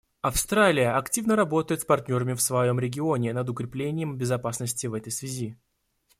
Австралия 0.23 0.97
активно 0.97 1.35
работает 1.35 1.81
с 1.81 1.85
партнерами 1.85 2.33
в 2.33 2.41
своем 2.41 2.79
регионе 2.79 3.33
над 3.33 3.47
укреплением 3.51 4.17
безопасности 4.17 4.87
в 4.87 4.95
этой 4.95 5.11
связи. 5.11 5.59